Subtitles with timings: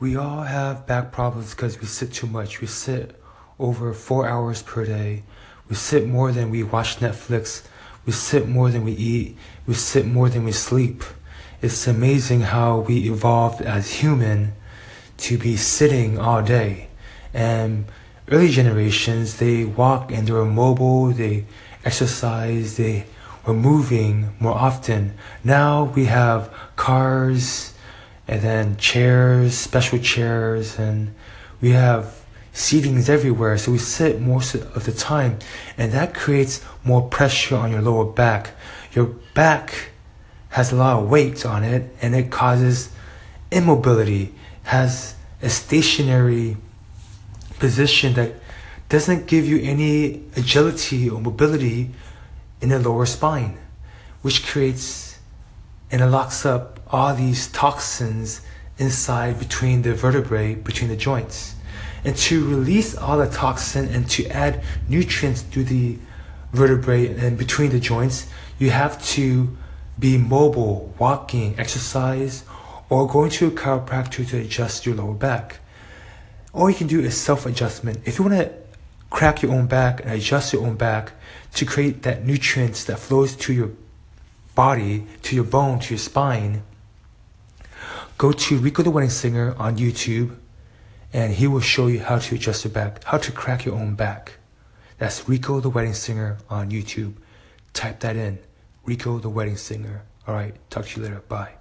[0.00, 2.60] We all have back problems because we sit too much.
[2.60, 3.20] We sit
[3.58, 5.24] over four hours per day.
[5.68, 7.66] We sit more than we watch Netflix.
[8.06, 9.36] We sit more than we eat.
[9.66, 11.02] We sit more than we sleep.
[11.60, 14.52] It's amazing how we evolved as human
[15.16, 16.90] to be sitting all day.
[17.34, 17.86] And
[18.30, 21.44] early generations, they walk and they were mobile, they
[21.84, 23.06] exercise, they
[23.44, 25.14] were moving more often.
[25.42, 27.74] Now we have cars
[28.28, 31.14] and then chairs, special chairs, and
[31.60, 33.56] we have seatings everywhere.
[33.56, 35.38] So we sit most of the time,
[35.78, 38.50] and that creates more pressure on your lower back.
[38.92, 39.90] Your back
[40.50, 42.90] has a lot of weight on it, and it causes
[43.50, 46.56] immobility, has a stationary
[47.58, 48.34] position that
[48.88, 51.90] doesn't give you any agility or mobility
[52.60, 53.58] in the lower spine,
[54.22, 55.17] which creates
[55.90, 58.40] and it locks up all these toxins
[58.78, 61.54] inside between the vertebrae, between the joints.
[62.04, 65.98] And to release all the toxin and to add nutrients to the
[66.52, 69.56] vertebrae and between the joints, you have to
[69.98, 72.44] be mobile, walking, exercise,
[72.88, 75.58] or going to a chiropractor to adjust your lower back.
[76.54, 78.00] All you can do is self adjustment.
[78.04, 78.52] If you want to
[79.10, 81.12] crack your own back and adjust your own back
[81.54, 83.70] to create that nutrients that flows to your
[84.58, 86.64] body, to your bone, to your spine,
[88.18, 90.34] go to Rico the Wedding Singer on YouTube
[91.12, 93.94] and he will show you how to adjust your back, how to crack your own
[93.94, 94.32] back.
[94.98, 97.14] That's Rico the Wedding Singer on YouTube.
[97.72, 98.40] Type that in.
[98.84, 100.02] Rico the Wedding Singer.
[100.26, 101.22] All right, talk to you later.
[101.28, 101.57] Bye.